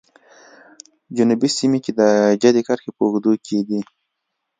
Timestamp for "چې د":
1.85-2.01